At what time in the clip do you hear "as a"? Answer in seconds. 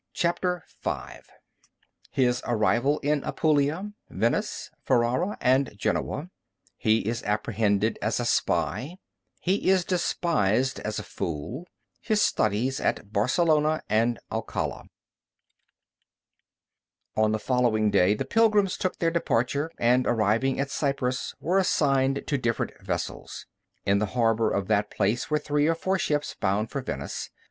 8.01-8.25, 10.79-11.03